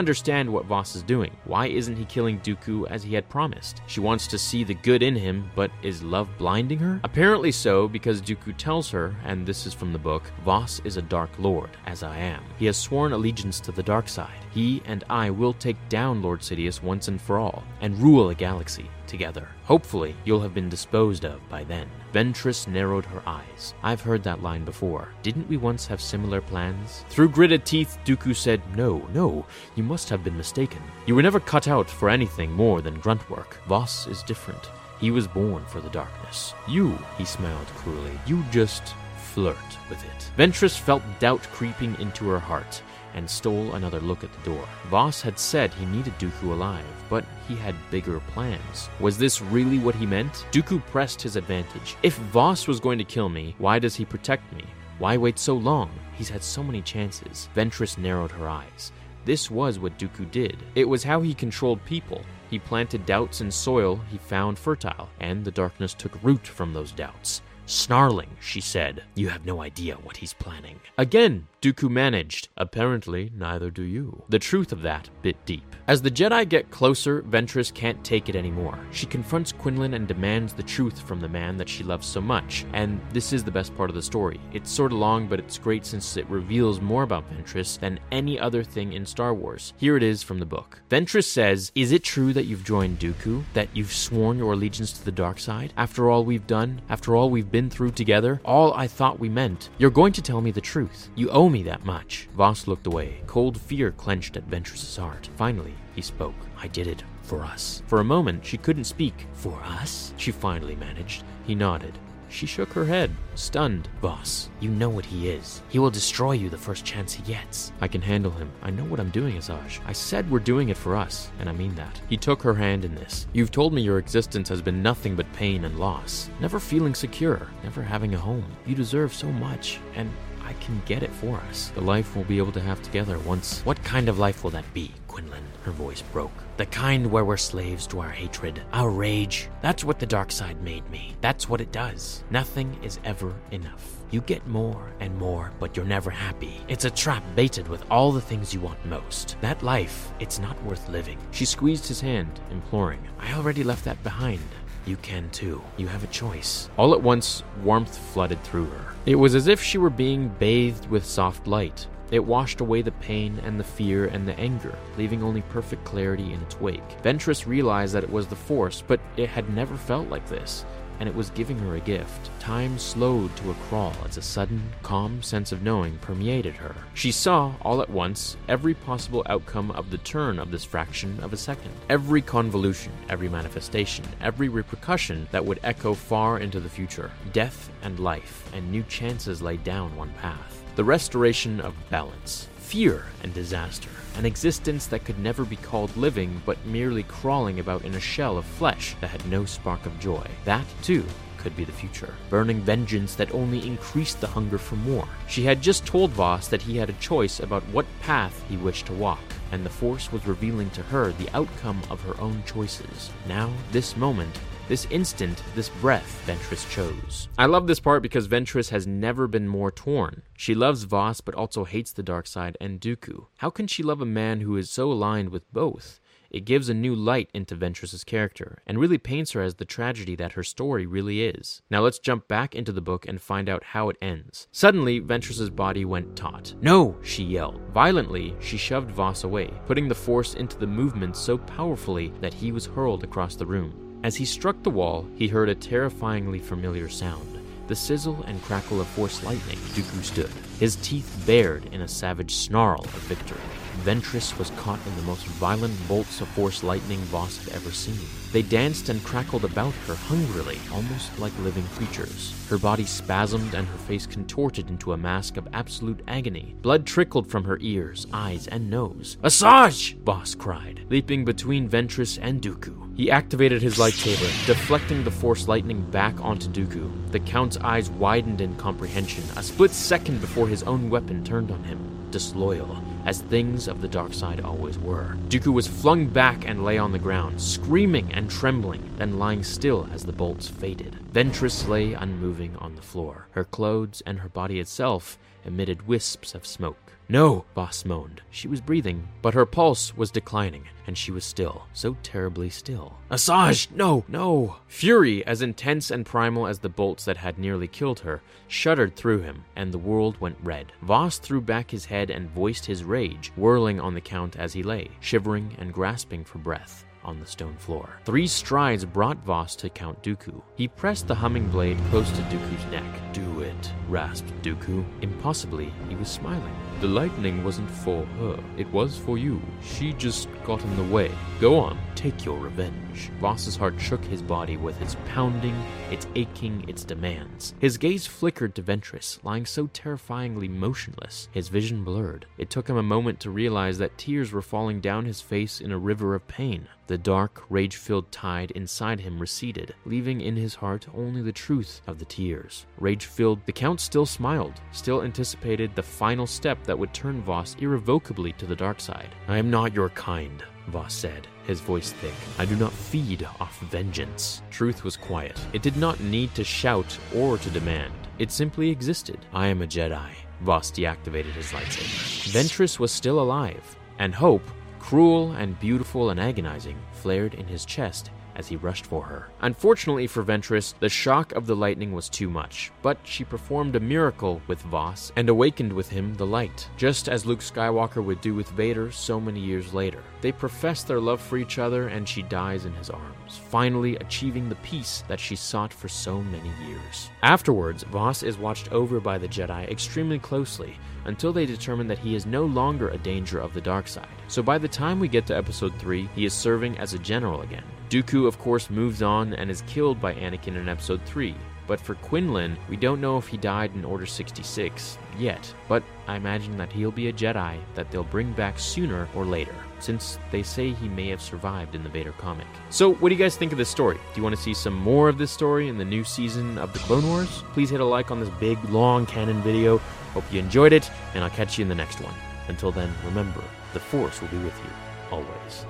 understand 0.47 0.53
what 0.53 0.65
Vos 0.65 0.95
is 0.95 1.03
doing. 1.03 1.31
Why 1.45 1.67
isn't 1.67 1.95
he 1.95 2.05
killing 2.05 2.39
Dooku 2.39 2.87
as 2.89 3.03
he 3.03 3.13
had 3.15 3.29
promised? 3.29 3.81
She 3.87 3.99
wants 3.99 4.27
to 4.27 4.37
see 4.37 4.63
the 4.63 4.73
good 4.75 5.03
in 5.03 5.15
him, 5.15 5.51
but 5.55 5.71
is 5.83 6.03
love 6.03 6.29
blinding 6.37 6.79
her? 6.79 6.99
Apparently 7.03 7.51
so, 7.51 7.87
because 7.87 8.21
Dooku 8.21 8.55
tells 8.57 8.89
her, 8.91 9.15
and 9.25 9.45
this 9.45 9.65
is 9.65 9.73
from 9.73 9.93
the 9.93 9.99
book, 9.99 10.23
Vos 10.43 10.81
is 10.83 10.97
a 10.97 11.01
Dark 11.01 11.29
Lord, 11.37 11.69
as 11.85 12.03
I 12.03 12.17
am. 12.17 12.43
He 12.57 12.65
has 12.67 12.77
sworn 12.77 13.13
allegiance 13.13 13.59
to 13.61 13.71
the 13.71 13.83
dark 13.83 14.07
side. 14.07 14.39
He 14.51 14.81
and 14.85 15.03
I 15.09 15.29
will 15.29 15.53
take 15.53 15.77
down 15.89 16.21
Lord 16.21 16.41
Sidious 16.41 16.81
once 16.81 17.07
and 17.07 17.21
for 17.21 17.37
all, 17.37 17.63
and 17.81 17.97
rule 17.99 18.29
a 18.29 18.35
galaxy 18.35 18.89
together. 19.07 19.49
Hopefully, 19.63 20.15
you'll 20.25 20.41
have 20.41 20.53
been 20.53 20.69
disposed 20.69 21.25
of 21.25 21.47
by 21.49 21.63
then. 21.63 21.87
Ventress 22.13 22.67
narrowed 22.67 23.05
her 23.05 23.21
eyes. 23.25 23.73
I've 23.83 24.01
heard 24.01 24.23
that 24.23 24.43
line 24.43 24.65
before. 24.65 25.09
Didn't 25.23 25.47
we 25.49 25.57
once 25.57 25.87
have 25.87 26.01
similar 26.01 26.41
plans? 26.41 27.05
Through 27.09 27.29
gritted 27.29 27.65
teeth, 27.65 27.97
Dooku 28.05 28.35
said, 28.35 28.61
No, 28.75 29.07
no, 29.13 29.45
you 29.75 29.83
must 29.83 30.09
have 30.09 30.23
been 30.23 30.37
mistaken. 30.37 30.81
You 31.05 31.15
were 31.15 31.23
never 31.23 31.39
cut 31.39 31.67
out 31.67 31.89
for 31.89 32.09
anything 32.09 32.51
more 32.51 32.81
than 32.81 32.99
grunt 32.99 33.29
work. 33.29 33.57
Vos 33.67 34.07
is 34.07 34.23
different. 34.23 34.69
He 34.99 35.11
was 35.11 35.27
born 35.27 35.63
for 35.65 35.79
the 35.79 35.89
darkness. 35.89 36.53
You, 36.67 36.97
he 37.17 37.25
smiled 37.25 37.67
cruelly, 37.67 38.19
you 38.25 38.43
just 38.51 38.95
flirt 39.33 39.57
with 39.89 40.03
it. 40.03 40.31
Ventress 40.35 40.77
felt 40.77 41.03
doubt 41.19 41.43
creeping 41.53 41.95
into 41.99 42.27
her 42.27 42.39
heart 42.39 42.81
and 43.17 43.27
stole 43.29 43.73
another 43.73 43.99
look 43.99 44.23
at 44.23 44.31
the 44.31 44.51
door. 44.51 44.63
Vos 44.89 45.21
had 45.21 45.39
said 45.39 45.73
he 45.73 45.85
needed 45.87 46.17
Dooku 46.19 46.51
alive, 46.51 46.85
but 47.09 47.25
he 47.47 47.55
had 47.55 47.75
bigger 47.89 48.19
plans. 48.31 48.89
Was 48.99 49.17
this 49.17 49.41
really 49.41 49.79
what 49.79 49.95
he 49.95 50.05
meant? 50.05 50.45
Dooku 50.51 50.85
pressed 50.85 51.21
his 51.21 51.35
advantage. 51.35 51.97
If 52.03 52.15
Vos 52.31 52.67
was 52.67 52.79
going 52.79 52.99
to 52.99 53.03
kill 53.03 53.27
me, 53.27 53.55
why 53.57 53.79
does 53.79 53.95
he 53.95 54.05
protect 54.05 54.53
me? 54.53 54.63
Why 54.99 55.17
wait 55.17 55.39
so 55.39 55.55
long? 55.55 55.89
He's 56.15 56.29
had 56.29 56.43
so 56.43 56.61
many 56.61 56.81
chances. 56.83 57.49
Ventress 57.55 57.97
narrowed 57.97 58.31
her 58.31 58.47
eyes. 58.47 58.91
This 59.25 59.49
was 59.49 59.79
what 59.79 59.97
Dooku 59.97 60.29
did. 60.29 60.57
It 60.75 60.87
was 60.87 61.03
how 61.03 61.21
he 61.21 61.33
controlled 61.33 61.83
people. 61.85 62.21
He 62.51 62.59
planted 62.59 63.05
doubts 63.05 63.41
in 63.41 63.51
soil 63.51 63.99
he 64.09 64.17
found 64.17 64.59
fertile, 64.59 65.09
and 65.19 65.43
the 65.43 65.51
darkness 65.51 65.93
took 65.93 66.23
root 66.23 66.45
from 66.45 66.71
those 66.71 66.91
doubts. 66.91 67.41
Snarling, 67.69 68.29
she 68.39 68.61
said, 68.61 69.03
You 69.15 69.27
have 69.27 69.45
no 69.45 69.61
idea 69.61 69.95
what 69.95 70.15
he's 70.15 70.33
planning. 70.33 70.79
Again, 70.97 71.45
Dooku 71.59 71.89
managed. 71.89 72.49
Apparently, 72.55 73.31
neither 73.35 73.71
do 73.71 73.81
you. 73.81 74.23
The 74.29 74.37
truth 74.37 74.71
of 74.71 74.83
that 74.83 75.09
bit 75.23 75.43
deep. 75.45 75.75
As 75.87 76.01
the 76.01 76.11
Jedi 76.11 76.47
get 76.47 76.69
closer, 76.69 77.23
Ventress 77.23 77.73
can't 77.73 78.03
take 78.03 78.29
it 78.29 78.35
anymore. 78.35 78.77
She 78.91 79.07
confronts 79.07 79.53
Quinlan 79.53 79.95
and 79.95 80.07
demands 80.07 80.53
the 80.53 80.61
truth 80.61 80.99
from 80.99 81.19
the 81.19 81.29
man 81.29 81.57
that 81.57 81.69
she 81.69 81.83
loves 81.83 82.05
so 82.05 82.21
much. 82.21 82.65
And 82.73 83.01
this 83.11 83.33
is 83.33 83.43
the 83.43 83.51
best 83.51 83.75
part 83.75 83.89
of 83.89 83.95
the 83.95 84.01
story. 84.03 84.39
It's 84.53 84.69
sort 84.69 84.91
of 84.91 84.99
long, 84.99 85.27
but 85.27 85.39
it's 85.39 85.57
great 85.57 85.85
since 85.85 86.15
it 86.15 86.29
reveals 86.29 86.79
more 86.79 87.01
about 87.03 87.27
Ventress 87.31 87.79
than 87.79 87.99
any 88.11 88.39
other 88.39 88.63
thing 88.63 88.93
in 88.93 89.05
Star 89.05 89.33
Wars. 89.33 89.73
Here 89.77 89.97
it 89.97 90.03
is 90.03 90.21
from 90.21 90.39
the 90.39 90.45
book. 90.45 90.81
Ventress 90.89 91.25
says, 91.25 91.71
Is 91.73 91.91
it 91.91 92.03
true 92.03 92.33
that 92.33 92.45
you've 92.45 92.65
joined 92.65 92.99
Dooku? 92.99 93.43
That 93.53 93.69
you've 93.73 93.93
sworn 93.93 94.37
your 94.37 94.53
allegiance 94.53 94.91
to 94.91 95.05
the 95.05 95.11
dark 95.11 95.39
side? 95.39 95.73
After 95.75 96.11
all 96.11 96.23
we've 96.23 96.45
done? 96.45 96.81
After 96.89 97.15
all 97.15 97.31
we've 97.31 97.51
been 97.51 97.71
through 97.71 97.91
together? 97.91 98.41
All 98.45 98.73
I 98.75 98.85
thought 98.85 99.19
we 99.19 99.29
meant? 99.29 99.69
You're 99.79 99.89
going 99.89 100.13
to 100.13 100.21
tell 100.21 100.41
me 100.41 100.51
the 100.51 100.61
truth. 100.61 101.09
You 101.15 101.29
owe 101.31 101.46
me 101.49 101.63
that 101.63 101.85
much. 101.85 102.27
Vos 102.35 102.67
looked 102.67 102.87
away. 102.87 103.21
Cold 103.27 103.59
fear 103.59 103.91
clenched 103.91 104.37
at 104.37 104.47
Ventress's 104.47 104.97
heart. 104.97 105.29
Finally, 105.35 105.73
he 105.95 106.01
spoke. 106.01 106.35
I 106.57 106.67
did 106.67 106.87
it. 106.87 107.03
For 107.23 107.43
us. 107.43 107.83
For 107.87 107.99
a 107.99 108.05
moment, 108.05 108.45
she 108.45 108.57
couldn't 108.57 108.85
speak. 108.85 109.27
For 109.33 109.61
us? 109.63 110.13
She 110.17 110.31
finally 110.31 110.75
managed. 110.75 111.23
He 111.45 111.55
nodded. 111.55 111.97
She 112.29 112.45
shook 112.45 112.73
her 112.73 112.85
head, 112.85 113.11
stunned. 113.35 113.87
Vos, 114.01 114.49
you 114.59 114.69
know 114.69 114.89
what 114.89 115.05
he 115.05 115.29
is. 115.29 115.61
He 115.69 115.79
will 115.79 115.89
destroy 115.89 116.33
you 116.33 116.49
the 116.49 116.57
first 116.57 116.83
chance 116.83 117.13
he 117.13 117.23
gets. 117.23 117.71
I 117.79 117.87
can 117.87 118.01
handle 118.01 118.31
him. 118.31 118.51
I 118.61 118.69
know 118.69 118.83
what 118.83 118.99
I'm 118.99 119.11
doing, 119.11 119.37
Asajj. 119.37 119.79
I 119.85 119.93
said 119.93 120.29
we're 120.29 120.39
doing 120.39 120.69
it 120.69 120.77
for 120.77 120.95
us, 120.95 121.31
and 121.39 121.47
I 121.47 121.53
mean 121.53 121.73
that. 121.75 122.01
He 122.09 122.17
took 122.17 122.41
her 122.41 122.53
hand 122.53 122.83
in 122.83 122.95
this. 122.95 123.27
You've 123.33 123.51
told 123.51 123.73
me 123.73 123.81
your 123.81 123.97
existence 123.97 124.49
has 124.49 124.61
been 124.61 124.83
nothing 124.83 125.15
but 125.15 125.31
pain 125.33 125.63
and 125.63 125.79
loss. 125.79 126.29
Never 126.41 126.59
feeling 126.59 126.93
secure, 126.93 127.47
never 127.63 127.81
having 127.81 128.13
a 128.13 128.19
home. 128.19 128.45
You 128.65 128.75
deserve 128.75 129.13
so 129.13 129.31
much, 129.31 129.79
and 129.95 130.11
I 130.47 130.53
can 130.61 130.81
get 130.85 131.03
it 131.03 131.11
for 131.11 131.35
us. 131.49 131.73
The 131.75 131.81
life 131.81 132.15
we'll 132.15 132.23
be 132.23 132.37
able 132.37 132.53
to 132.53 132.61
have 132.61 132.81
together 132.81 133.19
once. 133.19 133.59
What 133.65 133.83
kind 133.83 134.07
of 134.07 134.17
life 134.17 134.45
will 134.45 134.51
that 134.51 134.73
be, 134.73 134.93
Quinlan? 135.09 135.43
Her 135.63 135.71
voice 135.71 136.01
broke. 136.01 136.31
The 136.55 136.65
kind 136.67 137.11
where 137.11 137.25
we're 137.25 137.35
slaves 137.35 137.85
to 137.87 137.99
our 137.99 138.09
hatred, 138.09 138.61
our 138.71 138.89
rage. 138.89 139.49
That's 139.61 139.83
what 139.83 139.99
the 139.99 140.05
dark 140.05 140.31
side 140.31 140.61
made 140.61 140.89
me. 140.89 141.15
That's 141.19 141.49
what 141.49 141.59
it 141.59 141.73
does. 141.73 142.23
Nothing 142.29 142.77
is 142.81 142.99
ever 143.03 143.35
enough. 143.51 143.97
You 144.09 144.21
get 144.21 144.47
more 144.47 144.89
and 145.01 145.17
more, 145.17 145.51
but 145.59 145.75
you're 145.75 145.85
never 145.85 146.09
happy. 146.09 146.61
It's 146.69 146.85
a 146.85 146.89
trap 146.89 147.23
baited 147.35 147.67
with 147.67 147.83
all 147.91 148.13
the 148.13 148.21
things 148.21 148.53
you 148.53 148.61
want 148.61 148.85
most. 148.85 149.35
That 149.41 149.63
life, 149.63 150.13
it's 150.21 150.39
not 150.39 150.63
worth 150.63 150.87
living. 150.87 151.17
She 151.31 151.43
squeezed 151.43 151.89
his 151.89 151.99
hand, 151.99 152.39
imploring. 152.51 153.05
I 153.19 153.33
already 153.33 153.65
left 153.65 153.83
that 153.83 154.01
behind. 154.03 154.39
You 154.87 154.95
can 154.95 155.29
too. 155.31 155.61
You 155.75 155.87
have 155.87 156.05
a 156.05 156.07
choice. 156.07 156.69
All 156.77 156.93
at 156.93 157.01
once, 157.01 157.43
warmth 157.61 157.97
flooded 157.97 158.41
through 158.43 158.67
her. 158.67 158.93
It 159.05 159.15
was 159.15 159.35
as 159.35 159.47
if 159.47 159.61
she 159.61 159.77
were 159.77 159.89
being 159.89 160.29
bathed 160.39 160.89
with 160.89 161.05
soft 161.05 161.45
light. 161.45 161.85
It 162.09 162.23
washed 162.23 162.61
away 162.61 162.81
the 162.83 162.91
pain 162.91 163.37
and 163.43 163.59
the 163.59 163.65
fear 163.65 164.05
and 164.05 164.25
the 164.25 164.39
anger, 164.39 164.73
leaving 164.97 165.21
only 165.21 165.41
perfect 165.41 165.83
clarity 165.83 166.31
in 166.31 166.41
its 166.41 166.57
wake. 166.61 167.01
Ventress 167.03 167.45
realized 167.45 167.93
that 167.95 168.05
it 168.05 168.09
was 168.09 168.27
the 168.27 168.35
Force, 168.37 168.81
but 168.87 169.01
it 169.17 169.27
had 169.27 169.53
never 169.53 169.75
felt 169.75 170.07
like 170.07 170.25
this, 170.29 170.63
and 170.99 171.07
it 171.07 171.15
was 171.15 171.29
giving 171.31 171.57
her 171.59 171.75
a 171.75 171.79
gift. 171.79 172.29
Time 172.39 172.77
slowed 172.77 173.35
to 173.37 173.51
a 173.51 173.55
crawl 173.67 173.93
as 174.05 174.17
a 174.17 174.21
sudden, 174.21 174.61
calm 174.83 175.21
sense 175.21 175.51
of 175.51 175.61
knowing 175.61 175.97
permeated 175.99 176.55
her. 176.55 176.75
She 176.93 177.11
saw, 177.11 177.53
all 177.61 177.81
at 177.81 177.89
once, 177.89 178.37
every 178.47 178.73
possible 178.73 179.23
outcome 179.27 179.71
of 179.71 179.89
the 179.89 179.97
turn 179.99 180.39
of 180.39 180.51
this 180.51 180.63
fraction 180.63 181.19
of 181.21 181.33
a 181.33 181.37
second. 181.37 181.71
Every 181.89 182.21
convolution, 182.21 182.91
every 183.09 183.29
manifestation, 183.29 184.05
every 184.21 184.49
repercussion 184.49 185.27
that 185.31 185.45
would 185.45 185.59
echo 185.63 185.93
far 185.93 186.39
into 186.39 186.59
the 186.59 186.69
future. 186.69 187.11
Death 187.33 187.69
and 187.81 187.99
life, 187.99 188.49
and 188.53 188.71
new 188.71 188.83
chances 188.83 189.41
lay 189.41 189.57
down 189.57 189.95
one 189.95 190.13
path 190.21 190.57
the 190.77 190.83
restoration 190.83 191.59
of 191.59 191.73
balance, 191.89 192.47
fear 192.67 193.05
and 193.23 193.33
disaster, 193.33 193.89
an 194.17 194.25
existence 194.25 194.87
that 194.87 195.05
could 195.05 195.17
never 195.17 195.45
be 195.45 195.55
called 195.55 195.95
living 195.95 196.41
but 196.45 196.65
merely 196.65 197.03
crawling 197.03 197.61
about 197.61 197.85
in 197.85 197.95
a 197.95 197.99
shell 197.99 198.37
of 198.37 198.43
flesh 198.43 198.93
that 198.99 199.09
had 199.09 199.25
no 199.25 199.45
spark 199.45 199.85
of 199.85 199.97
joy. 200.01 200.27
That, 200.43 200.65
too, 200.83 201.05
could 201.37 201.55
be 201.55 201.63
the 201.63 201.71
future. 201.71 202.13
Burning 202.29 202.59
vengeance 202.59 203.15
that 203.15 203.33
only 203.33 203.65
increased 203.65 204.19
the 204.19 204.27
hunger 204.27 204.57
for 204.57 204.75
more. 204.75 205.07
She 205.29 205.43
had 205.43 205.61
just 205.61 205.85
told 205.85 206.11
Vos 206.11 206.49
that 206.49 206.61
he 206.61 206.75
had 206.75 206.89
a 206.89 206.93
choice 206.93 207.39
about 207.39 207.63
what 207.69 207.85
path 208.01 208.43
he 208.49 208.57
wished 208.57 208.87
to 208.87 208.93
walk, 208.93 209.23
and 209.53 209.65
the 209.65 209.69
Force 209.69 210.11
was 210.11 210.27
revealing 210.27 210.69
to 210.71 210.83
her 210.83 211.13
the 211.13 211.33
outcome 211.33 211.81
of 211.89 212.01
her 212.01 212.19
own 212.19 212.43
choices. 212.45 213.11
Now, 213.29 213.53
this 213.71 213.95
moment, 213.95 214.37
this 214.67 214.85
instant, 214.89 215.41
this 215.55 215.69
breath, 215.69 216.23
Ventress 216.25 216.69
chose. 216.69 217.27
I 217.37 217.45
love 217.45 217.67
this 217.67 217.79
part 217.79 218.01
because 218.01 218.27
Ventress 218.27 218.69
has 218.69 218.85
never 218.85 219.27
been 219.27 219.47
more 219.47 219.71
torn. 219.71 220.23
She 220.35 220.53
loves 220.53 220.83
Vos 220.83 221.21
but 221.21 221.35
also 221.35 221.63
hates 221.63 221.91
the 221.91 222.03
dark 222.03 222.27
side 222.27 222.57
and 222.59 222.79
Dooku. 222.81 223.27
How 223.37 223.49
can 223.49 223.67
she 223.67 223.83
love 223.83 224.01
a 224.01 224.05
man 224.05 224.41
who 224.41 224.57
is 224.57 224.69
so 224.69 224.91
aligned 224.91 225.29
with 225.29 225.51
both? 225.53 225.99
It 226.29 226.45
gives 226.45 226.67
a 226.67 226.73
new 226.73 226.93
light 226.93 227.29
into 227.33 227.55
Ventress's 227.55 228.03
character 228.03 228.61
and 228.67 228.79
really 228.79 228.97
paints 228.97 229.31
her 229.31 229.41
as 229.41 229.55
the 229.55 229.65
tragedy 229.65 230.15
that 230.17 230.33
her 230.33 230.43
story 230.43 230.85
really 230.85 231.23
is. 231.23 231.61
Now 231.69 231.81
let's 231.81 231.99
jump 231.99 232.27
back 232.27 232.53
into 232.53 232.73
the 232.73 232.81
book 232.81 233.07
and 233.07 233.21
find 233.21 233.47
out 233.47 233.63
how 233.63 233.87
it 233.89 233.97
ends. 234.01 234.47
Suddenly, 234.51 234.99
Ventress's 234.99 235.49
body 235.49 235.85
went 235.85 236.17
taut. 236.17 236.53
No, 236.61 236.97
she 237.01 237.23
yelled. 237.23 237.61
Violently, 237.73 238.35
she 238.41 238.57
shoved 238.57 238.91
Vos 238.91 239.23
away, 239.23 239.49
putting 239.65 239.87
the 239.87 239.95
force 239.95 240.33
into 240.33 240.57
the 240.57 240.67
movement 240.67 241.15
so 241.15 241.37
powerfully 241.37 242.11
that 242.19 242.33
he 242.33 242.51
was 242.51 242.65
hurled 242.65 243.05
across 243.05 243.35
the 243.35 243.45
room. 243.45 243.86
As 244.07 244.15
he 244.15 244.23
struck 244.23 244.63
the 244.63 244.69
wall, 244.69 245.05
he 245.17 245.27
heard 245.27 245.49
a 245.49 245.53
terrifyingly 245.53 246.39
familiar 246.39 246.87
sound 246.87 247.27
the 247.67 247.75
sizzle 247.75 248.23
and 248.23 248.41
crackle 248.43 248.79
of 248.79 248.87
force 248.87 249.21
lightning. 249.21 249.57
Dooku 249.75 250.01
stood, 250.01 250.31
his 250.61 250.77
teeth 250.77 251.23
bared 251.25 251.65
in 251.73 251.81
a 251.81 251.87
savage 251.89 252.33
snarl 252.33 252.85
of 252.85 253.01
victory. 253.01 253.41
Ventress 253.83 254.37
was 254.37 254.49
caught 254.51 254.79
in 254.85 254.95
the 254.95 255.01
most 255.03 255.25
violent 255.25 255.75
bolts 255.87 256.21
of 256.21 256.27
force 256.29 256.63
lightning 256.63 256.99
Vos 256.99 257.37
had 257.37 257.53
ever 257.53 257.71
seen. 257.71 257.99
They 258.33 258.41
danced 258.41 258.89
and 258.89 259.03
crackled 259.03 259.45
about 259.45 259.73
her 259.87 259.95
hungrily, 259.95 260.59
almost 260.73 261.17
like 261.19 261.31
living 261.39 261.63
creatures. 261.75 262.33
Her 262.49 262.57
body 262.57 262.83
spasmed 262.83 263.53
and 263.53 263.67
her 263.67 263.77
face 263.77 264.05
contorted 264.05 264.69
into 264.69 264.93
a 264.93 264.97
mask 264.97 265.37
of 265.37 265.47
absolute 265.53 266.01
agony. 266.07 266.55
Blood 266.61 266.85
trickled 266.85 267.27
from 267.27 267.45
her 267.45 267.57
ears, 267.61 268.05
eyes, 268.11 268.47
and 268.47 268.69
nose. 268.69 269.17
Asajj! 269.23 269.97
Vos 270.03 270.35
cried, 270.35 270.81
leaping 270.89 271.23
between 271.23 271.69
Ventress 271.69 272.19
and 272.21 272.41
Dooku. 272.41 272.95
He 272.97 273.11
activated 273.11 273.61
his 273.61 273.77
lightsaber, 273.77 274.47
deflecting 274.47 275.03
the 275.03 275.11
force 275.11 275.47
lightning 275.47 275.81
back 275.91 276.19
onto 276.19 276.49
Dooku. 276.49 277.11
The 277.11 277.19
Count's 277.21 277.57
eyes 277.57 277.89
widened 277.91 278.41
in 278.41 278.55
comprehension, 278.57 279.23
a 279.35 279.43
split 279.43 279.71
second 279.71 280.19
before 280.19 280.47
his 280.47 280.63
own 280.63 280.89
weapon 280.89 281.23
turned 281.23 281.51
on 281.51 281.63
him. 281.63 281.96
Disloyal, 282.11 282.81
as 283.05 283.21
things 283.21 283.67
of 283.67 283.81
the 283.81 283.87
dark 283.87 284.13
side 284.13 284.41
always 284.41 284.77
were. 284.79 285.17
Dooku 285.27 285.53
was 285.53 285.67
flung 285.67 286.07
back 286.07 286.47
and 286.47 286.63
lay 286.63 286.77
on 286.77 286.91
the 286.91 286.99
ground, 286.99 287.41
screaming 287.41 288.11
and 288.13 288.29
trembling, 288.29 288.89
then 288.97 289.19
lying 289.19 289.43
still 289.43 289.87
as 289.93 290.05
the 290.05 290.13
bolts 290.13 290.47
faded. 290.47 290.97
Ventress 291.11 291.67
lay 291.67 291.93
unmoving 291.93 292.55
on 292.57 292.75
the 292.75 292.81
floor. 292.81 293.27
Her 293.31 293.43
clothes 293.43 294.01
and 294.05 294.19
her 294.19 294.29
body 294.29 294.59
itself 294.59 295.17
emitted 295.45 295.87
wisps 295.87 296.33
of 296.33 296.45
smoke. 296.45 296.93
No, 297.09 297.45
Vos 297.55 297.85
moaned. 297.85 298.21
She 298.29 298.49
was 298.49 298.59
breathing, 298.59 299.07
but 299.21 299.33
her 299.33 299.45
pulse 299.45 299.95
was 299.95 300.11
declining, 300.11 300.65
and 300.87 300.97
she 300.97 301.11
was 301.11 301.23
still, 301.23 301.65
so 301.71 301.95
terribly 302.03 302.49
still. 302.49 302.97
Asajj, 303.09 303.71
no, 303.71 304.03
no! 304.09 304.57
Fury, 304.67 305.25
as 305.25 305.41
intense 305.41 305.89
and 305.89 306.05
primal 306.05 306.47
as 306.47 306.59
the 306.59 306.67
bolts 306.67 307.05
that 307.05 307.15
had 307.15 307.39
nearly 307.39 307.67
killed 307.67 308.01
her, 308.01 308.21
shuddered 308.49 308.95
through 308.95 309.21
him, 309.21 309.45
and 309.55 309.71
the 309.71 309.77
world 309.77 310.19
went 310.19 310.37
red. 310.43 310.73
Vos 310.81 311.17
threw 311.17 311.39
back 311.39 311.71
his 311.71 311.85
head 311.85 312.09
and 312.09 312.29
voiced 312.29 312.65
his 312.65 312.83
rage, 312.83 313.31
whirling 313.37 313.79
on 313.79 313.93
the 313.93 314.01
Count 314.01 314.35
as 314.35 314.51
he 314.51 314.61
lay, 314.61 314.89
shivering 314.99 315.55
and 315.59 315.73
grasping 315.73 316.25
for 316.25 316.39
breath 316.39 316.83
on 317.05 317.19
the 317.21 317.25
stone 317.25 317.55
floor. 317.55 318.01
Three 318.03 318.27
strides 318.27 318.83
brought 318.83 319.23
Voss 319.23 319.55
to 319.57 319.69
Count 319.69 320.03
Dooku. 320.03 320.41
He 320.55 320.67
pressed 320.67 321.07
the 321.07 321.15
humming 321.15 321.47
blade 321.47 321.77
close 321.89 322.11
to 322.11 322.21
Dooku's 322.23 322.65
neck. 322.69 322.83
Do 323.13 323.39
it, 323.39 323.73
rasped 323.87 324.41
Dooku. 324.41 324.83
Impossibly, 325.01 325.71
he 325.87 325.95
was 325.95 326.09
smiling. 326.09 326.53
The 326.79 326.87
lightning 326.87 327.43
wasn't 327.43 327.71
for 327.71 328.05
her, 328.05 328.39
it 328.55 328.71
was 328.71 328.95
for 328.95 329.17
you. 329.17 329.41
She 329.63 329.93
just 329.93 330.29
got 330.43 330.63
in 330.63 330.75
the 330.75 330.93
way. 330.93 331.11
Go 331.41 331.59
on, 331.59 331.75
take 331.95 332.23
your 332.23 332.37
revenge. 332.37 333.09
Vos's 333.19 333.55
heart 333.55 333.81
shook 333.81 334.05
his 334.05 334.21
body 334.21 334.57
with 334.57 334.79
its 334.79 334.95
pounding, 335.07 335.55
its 335.89 336.05
aching, 336.13 336.63
its 336.67 336.83
demands. 336.83 337.55
His 337.57 337.79
gaze 337.79 338.05
flickered 338.05 338.53
to 338.55 338.61
Ventress, 338.61 339.17
lying 339.23 339.47
so 339.47 339.65
terrifyingly 339.73 340.47
motionless, 340.47 341.29
his 341.31 341.47
vision 341.47 341.83
blurred. 341.83 342.27
It 342.37 342.51
took 342.51 342.67
him 342.67 342.77
a 342.77 342.83
moment 342.83 343.19
to 343.21 343.31
realize 343.31 343.79
that 343.79 343.97
tears 343.97 344.31
were 344.31 344.43
falling 344.43 344.79
down 344.79 345.05
his 345.05 345.19
face 345.19 345.59
in 345.59 345.71
a 345.71 345.77
river 345.79 346.13
of 346.13 346.27
pain. 346.27 346.67
The 346.87 346.97
dark, 346.97 347.43
rage 347.49 347.75
filled 347.75 348.11
tide 348.13 348.51
inside 348.51 349.01
him 349.01 349.19
receded, 349.19 349.75
leaving 349.85 350.21
in 350.21 350.37
his 350.37 350.55
heart 350.55 350.87
only 350.95 351.21
the 351.21 351.33
truth 351.33 351.81
of 351.85 351.99
the 351.99 352.05
tears. 352.05 352.65
Rage 352.79 353.05
filled, 353.05 353.45
the 353.45 353.51
Count 353.51 353.81
still 353.81 354.05
smiled, 354.05 354.53
still 354.71 355.03
anticipated 355.03 355.75
the 355.75 355.83
final 355.83 356.25
step 356.25 356.63
that 356.67 356.77
would 356.77 356.93
turn 356.93 357.21
Vos 357.23 357.55
irrevocably 357.59 358.33
to 358.33 358.45
the 358.45 358.55
dark 358.55 358.79
side. 358.79 359.09
I 359.27 359.37
am 359.37 359.49
not 359.49 359.73
your 359.73 359.89
kind, 359.89 360.43
Vos 360.67 360.93
said, 360.93 361.27
his 361.45 361.59
voice 361.59 361.91
thick. 361.93 362.13
I 362.37 362.45
do 362.45 362.55
not 362.55 362.71
feed 362.71 363.27
off 363.39 363.59
vengeance. 363.61 364.43
Truth 364.51 364.83
was 364.83 364.95
quiet. 364.95 365.39
It 365.53 365.63
did 365.63 365.77
not 365.77 365.99
need 365.99 366.35
to 366.35 366.43
shout 366.43 366.97
or 367.15 367.37
to 367.39 367.49
demand. 367.49 367.93
It 368.19 368.31
simply 368.31 368.69
existed. 368.69 369.25
I 369.33 369.47
am 369.47 369.63
a 369.63 369.67
Jedi. 369.67 370.11
Vos 370.41 370.71
deactivated 370.71 371.33
his 371.33 371.47
lightsaber. 371.47 372.29
Ventress 372.31 372.77
was 372.77 372.91
still 372.91 373.19
alive, 373.19 373.75
and 373.97 374.13
hope 374.13 374.43
cruel 374.79 375.33
and 375.33 375.59
beautiful 375.59 376.11
and 376.11 376.19
agonizing, 376.19 376.77
flared 376.93 377.33
in 377.33 377.45
his 377.45 377.65
chest 377.65 378.09
as 378.37 378.47
he 378.47 378.55
rushed 378.55 378.85
for 378.85 379.03
her. 379.03 379.29
Unfortunately 379.41 380.07
for 380.07 380.23
Ventress, 380.23 380.73
the 380.79 380.87
shock 380.87 381.33
of 381.33 381.45
the 381.45 381.55
lightning 381.55 381.91
was 381.91 382.07
too 382.07 382.29
much, 382.29 382.71
but 382.81 382.97
she 383.03 383.23
performed 383.25 383.75
a 383.75 383.79
miracle 383.79 384.41
with 384.47 384.61
Vos 384.61 385.11
and 385.17 385.27
awakened 385.27 385.73
with 385.73 385.89
him 385.89 386.13
the 386.13 386.25
light, 386.25 386.69
just 386.77 387.09
as 387.09 387.25
Luke 387.25 387.39
Skywalker 387.39 388.03
would 388.03 388.21
do 388.21 388.33
with 388.33 388.49
Vader 388.51 388.91
so 388.91 389.19
many 389.19 389.39
years 389.39 389.73
later. 389.73 390.03
They 390.21 390.31
profess 390.31 390.83
their 390.83 390.99
love 390.99 391.21
for 391.21 391.37
each 391.37 391.59
other 391.59 391.89
and 391.89 392.07
she 392.07 392.21
dies 392.21 392.65
in 392.65 392.73
his 392.73 392.89
arms, 392.89 393.39
finally 393.49 393.95
achieving 393.97 394.47
the 394.47 394.55
peace 394.55 395.03
that 395.07 395.19
she 395.19 395.35
sought 395.35 395.73
for 395.73 395.87
so 395.87 396.21
many 396.21 396.51
years. 396.67 397.09
Afterwards, 397.23 397.83
Vos 397.83 398.23
is 398.23 398.37
watched 398.37 398.71
over 398.71 398.99
by 398.99 399.17
the 399.17 399.27
Jedi 399.27 399.69
extremely 399.69 400.19
closely 400.19 400.77
until 401.05 401.33
they 401.33 401.45
determine 401.45 401.87
that 401.87 401.99
he 401.99 402.15
is 402.15 402.25
no 402.25 402.45
longer 402.45 402.89
a 402.89 402.97
danger 402.97 403.39
of 403.39 403.53
the 403.53 403.61
dark 403.61 403.87
side. 403.87 404.07
So 404.27 404.43
by 404.43 404.57
the 404.57 404.67
time 404.67 404.99
we 404.99 405.07
get 405.07 405.25
to 405.27 405.37
episode 405.37 405.73
3, 405.79 406.09
he 406.15 406.25
is 406.25 406.33
serving 406.33 406.77
as 406.77 406.93
a 406.93 406.99
general 406.99 407.41
again. 407.41 407.63
Dooku, 407.89 408.27
of 408.27 408.37
course, 408.37 408.69
moves 408.69 409.01
on 409.01 409.33
and 409.33 409.49
is 409.49 409.61
killed 409.61 410.01
by 410.01 410.13
Anakin 410.13 410.57
in 410.57 410.67
episode 410.67 411.01
3. 411.05 411.33
But 411.67 411.79
for 411.79 411.95
Quinlan, 411.95 412.57
we 412.69 412.77
don't 412.77 413.01
know 413.01 413.17
if 413.17 413.27
he 413.27 413.37
died 413.37 413.71
in 413.75 413.83
Order 413.85 414.05
66 414.05 414.97
yet, 415.17 415.53
but 415.67 415.83
I 416.07 416.15
imagine 416.15 416.57
that 416.57 416.71
he'll 416.71 416.91
be 416.91 417.09
a 417.09 417.13
Jedi 417.13 417.57
that 417.75 417.91
they'll 417.91 418.03
bring 418.03 418.31
back 418.33 418.57
sooner 418.57 419.07
or 419.15 419.25
later, 419.25 419.55
since 419.79 420.17
they 420.31 420.43
say 420.43 420.71
he 420.71 420.87
may 420.87 421.09
have 421.09 421.21
survived 421.21 421.75
in 421.75 421.83
the 421.83 421.89
Vader 421.89 422.13
comic. 422.13 422.47
So, 422.69 422.93
what 422.95 423.09
do 423.09 423.15
you 423.15 423.19
guys 423.19 423.35
think 423.35 423.51
of 423.51 423.57
this 423.57 423.69
story? 423.69 423.95
Do 423.95 424.17
you 424.17 424.23
want 424.23 424.35
to 424.35 424.41
see 424.41 424.53
some 424.53 424.75
more 424.75 425.09
of 425.09 425.17
this 425.17 425.31
story 425.31 425.67
in 425.67 425.77
the 425.77 425.85
new 425.85 426.05
season 426.05 426.57
of 426.57 426.71
the 426.71 426.79
Clone 426.79 427.07
Wars? 427.07 427.43
Please 427.53 427.69
hit 427.69 427.81
a 427.81 427.85
like 427.85 428.11
on 428.11 428.19
this 428.19 428.29
big, 428.39 428.61
long 428.69 429.05
canon 429.05 429.41
video. 429.41 429.77
Hope 430.13 430.23
you 430.31 430.39
enjoyed 430.39 430.71
it, 430.71 430.89
and 431.15 431.23
I'll 431.23 431.29
catch 431.29 431.57
you 431.57 431.63
in 431.63 431.69
the 431.69 431.75
next 431.75 431.99
one. 432.01 432.13
Until 432.47 432.71
then, 432.71 432.93
remember, 433.05 433.43
the 433.73 433.79
Force 433.79 434.21
will 434.21 434.29
be 434.29 434.37
with 434.37 434.57
you, 434.57 434.71
always. 435.11 435.65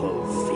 Fulfill 0.00 0.49